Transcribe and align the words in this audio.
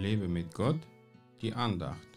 Lebe 0.00 0.28
mit 0.28 0.54
Gott, 0.54 0.80
die 1.42 1.52
Andacht. 1.52 2.08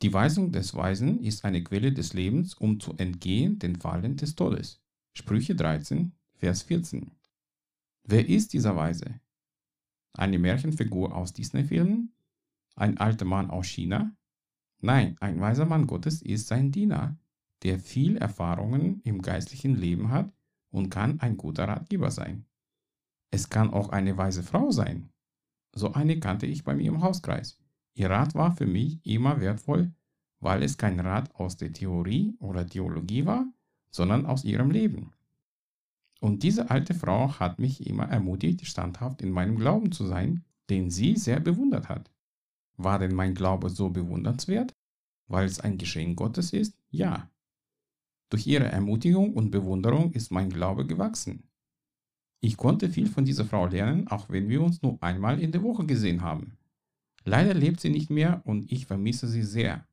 Die 0.00 0.14
Weisung 0.14 0.50
des 0.50 0.74
Weisen 0.74 1.22
ist 1.22 1.44
eine 1.44 1.62
Quelle 1.62 1.92
des 1.92 2.14
Lebens, 2.14 2.54
um 2.54 2.80
zu 2.80 2.94
entgehen 2.96 3.58
den 3.58 3.76
Fallen 3.76 4.16
des 4.16 4.34
Todes. 4.34 4.80
Sprüche 5.12 5.54
13, 5.54 6.12
Vers 6.36 6.62
14. 6.62 7.10
Wer 8.04 8.26
ist 8.26 8.54
dieser 8.54 8.74
Weise? 8.76 9.20
Eine 10.14 10.38
Märchenfigur 10.38 11.14
aus 11.14 11.34
Disney-Filmen? 11.34 12.14
Ein 12.76 12.96
alter 12.96 13.26
Mann 13.26 13.50
aus 13.50 13.66
China? 13.66 14.16
Nein, 14.80 15.16
ein 15.20 15.40
weiser 15.40 15.66
Mann 15.66 15.86
Gottes 15.86 16.22
ist 16.22 16.48
sein 16.48 16.72
Diener, 16.72 17.16
der 17.62 17.78
viel 17.78 18.16
Erfahrungen 18.16 19.00
im 19.04 19.20
geistlichen 19.20 19.76
Leben 19.76 20.10
hat 20.10 20.32
und 20.70 20.88
kann 20.88 21.20
ein 21.20 21.36
guter 21.36 21.68
Ratgeber 21.68 22.10
sein. 22.10 22.46
Es 23.30 23.50
kann 23.50 23.70
auch 23.70 23.90
eine 23.90 24.16
weise 24.16 24.42
Frau 24.42 24.70
sein. 24.70 25.10
So 25.74 25.92
eine 25.92 26.18
kannte 26.18 26.46
ich 26.46 26.64
bei 26.64 26.74
mir 26.74 26.88
im 26.88 27.02
Hauskreis. 27.02 27.58
Ihr 27.94 28.10
Rat 28.10 28.34
war 28.34 28.56
für 28.56 28.66
mich 28.66 29.04
immer 29.04 29.40
wertvoll, 29.40 29.92
weil 30.40 30.62
es 30.62 30.78
kein 30.78 30.98
Rat 30.98 31.34
aus 31.34 31.56
der 31.56 31.72
Theorie 31.72 32.34
oder 32.38 32.66
Theologie 32.66 33.26
war, 33.26 33.46
sondern 33.90 34.26
aus 34.26 34.44
ihrem 34.44 34.70
Leben. 34.70 35.12
Und 36.20 36.42
diese 36.42 36.70
alte 36.70 36.94
Frau 36.94 37.38
hat 37.38 37.58
mich 37.58 37.86
immer 37.86 38.04
ermutigt, 38.04 38.66
standhaft 38.66 39.22
in 39.22 39.30
meinem 39.30 39.56
Glauben 39.56 39.92
zu 39.92 40.06
sein, 40.06 40.44
den 40.68 40.90
sie 40.90 41.16
sehr 41.16 41.40
bewundert 41.40 41.88
hat. 41.88 42.10
War 42.82 42.98
denn 42.98 43.14
mein 43.14 43.34
Glaube 43.34 43.68
so 43.68 43.90
bewundernswert? 43.90 44.74
Weil 45.28 45.44
es 45.44 45.60
ein 45.60 45.76
Geschenk 45.76 46.16
Gottes 46.16 46.54
ist? 46.54 46.78
Ja. 46.90 47.30
Durch 48.30 48.46
ihre 48.46 48.64
Ermutigung 48.64 49.34
und 49.34 49.50
Bewunderung 49.50 50.12
ist 50.12 50.32
mein 50.32 50.48
Glaube 50.48 50.86
gewachsen. 50.86 51.50
Ich 52.40 52.56
konnte 52.56 52.88
viel 52.88 53.06
von 53.06 53.26
dieser 53.26 53.44
Frau 53.44 53.66
lernen, 53.66 54.08
auch 54.08 54.30
wenn 54.30 54.48
wir 54.48 54.62
uns 54.62 54.80
nur 54.80 54.96
einmal 55.02 55.40
in 55.40 55.52
der 55.52 55.62
Woche 55.62 55.84
gesehen 55.84 56.22
haben. 56.22 56.56
Leider 57.24 57.52
lebt 57.52 57.80
sie 57.80 57.90
nicht 57.90 58.08
mehr 58.08 58.40
und 58.46 58.72
ich 58.72 58.86
vermisse 58.86 59.28
sie 59.28 59.42
sehr. 59.42 59.86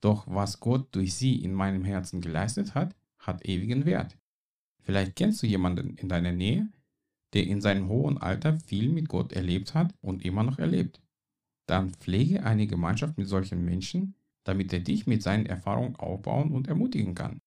Doch 0.00 0.26
was 0.26 0.58
Gott 0.58 0.94
durch 0.94 1.14
sie 1.14 1.42
in 1.42 1.52
meinem 1.52 1.84
Herzen 1.84 2.22
geleistet 2.22 2.74
hat, 2.74 2.96
hat 3.18 3.44
ewigen 3.44 3.84
Wert. 3.84 4.16
Vielleicht 4.80 5.16
kennst 5.16 5.42
du 5.42 5.46
jemanden 5.46 5.96
in 5.96 6.08
deiner 6.08 6.32
Nähe, 6.32 6.70
der 7.34 7.46
in 7.46 7.60
seinem 7.60 7.88
hohen 7.88 8.16
Alter 8.16 8.58
viel 8.58 8.88
mit 8.88 9.10
Gott 9.10 9.34
erlebt 9.34 9.74
hat 9.74 9.94
und 10.00 10.24
immer 10.24 10.44
noch 10.44 10.58
erlebt. 10.58 11.02
Dann 11.66 11.90
pflege 11.90 12.44
eine 12.44 12.66
Gemeinschaft 12.66 13.18
mit 13.18 13.28
solchen 13.28 13.64
Menschen, 13.64 14.14
damit 14.44 14.72
er 14.72 14.80
dich 14.80 15.06
mit 15.06 15.22
seinen 15.22 15.46
Erfahrungen 15.46 15.96
aufbauen 15.96 16.52
und 16.52 16.68
ermutigen 16.68 17.14
kann. 17.14 17.40